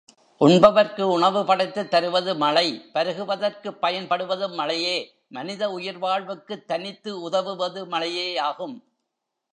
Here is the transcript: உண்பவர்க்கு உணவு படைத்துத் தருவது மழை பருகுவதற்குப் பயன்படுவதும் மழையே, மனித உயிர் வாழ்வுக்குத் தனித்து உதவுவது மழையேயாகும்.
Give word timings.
உண்பவர்க்கு 0.41 1.01
உணவு 1.01 1.45
படைத்துத் 1.45 1.91
தருவது 1.91 2.35
மழை 2.35 2.65
பருகுவதற்குப் 2.93 3.77
பயன்படுவதும் 3.81 4.53
மழையே, 4.53 4.95
மனித 5.27 5.69
உயிர் 5.71 5.99
வாழ்வுக்குத் 5.99 6.67
தனித்து 6.67 7.21
உதவுவது 7.21 7.85
மழையேயாகும். 7.85 8.75